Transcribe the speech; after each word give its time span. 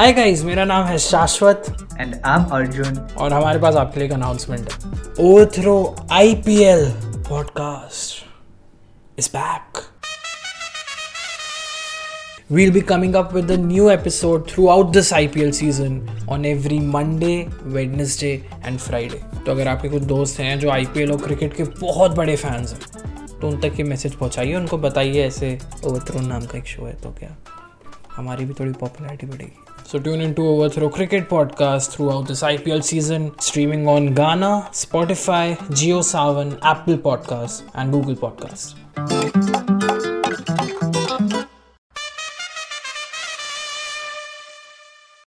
Hi 0.00 0.12
guys 0.12 0.42
मेरा 0.42 0.64
नाम 0.64 0.84
है 0.84 0.98
Shashwat. 0.98 1.88
And 2.00 2.16
I 2.24 2.38
am 2.38 2.44
Arjun. 2.44 2.98
और 3.18 3.32
हमारे 3.32 3.58
पास 3.58 3.74
आपके 3.74 4.00
लिए 4.00 4.08
एक 4.08 4.14
अनाउंसमेंट 4.14 4.72
है। 4.72 4.92
ओथ्रो 5.20 5.96
IPL 6.12 6.90
podcast 7.28 8.26
is 9.18 9.30
back 9.36 9.78
We'll 12.52 12.80
be 12.80 12.90
coming 12.92 13.12
up 13.22 13.28
with 13.36 13.50
a 13.50 13.72
new 13.72 13.98
episode 13.98 14.40
throughout 14.40 14.88
this 14.96 15.12
IPL 15.12 15.52
season 15.62 16.00
on 16.28 16.38
every 16.38 16.80
Monday, 16.94 17.44
Wednesday 17.76 18.38
and 18.68 18.78
Friday. 18.78 19.44
तो 19.44 19.50
अगर 19.50 19.68
आपके 19.68 19.88
कुछ 19.88 20.02
दोस्त 20.02 20.40
हैं 20.40 20.60
जो 20.60 20.68
IPL 20.68 21.10
और 21.10 21.22
क्रिकेट 21.22 21.54
के 21.54 21.64
बहुत 21.64 22.10
बड़े 22.10 22.36
फैंस 22.36 22.72
हैं 22.72 22.80
तो 23.40 23.48
उन 23.48 23.56
तक 23.56 23.72
ये 23.76 23.82
मैसेज 23.82 24.14
पहुंचाइए 24.14 24.54
उनको 24.54 24.78
बताइए 24.78 25.26
ऐसे 25.26 25.58
ओवरथ्रो 25.84 26.20
नाम 26.20 26.46
का 26.46 26.58
एक 26.58 26.66
शो 26.66 26.86
है 26.86 26.92
तो 26.92 27.10
क्या? 27.10 27.36
हमारी 28.16 28.44
भी 28.44 28.54
थोड़ी 28.54 28.72
पॉपुलैरिटी 28.72 29.26
बढ़ेगी। 29.26 29.58
So 29.90 29.98
tune 29.98 30.20
into 30.20 30.42
Overthrow 30.46 30.88
Cricket 30.88 31.28
Podcast 31.28 31.90
throughout 31.90 32.28
this 32.28 32.42
IPL 32.42 32.84
season, 32.84 33.36
streaming 33.40 33.88
on 33.88 34.14
Ghana, 34.14 34.68
Spotify, 34.70 35.56
JioSavan, 35.80 36.60
Apple 36.62 36.96
Podcasts, 36.96 37.68
and 37.74 37.90
Google 37.90 38.14
Podcasts. 38.14 39.79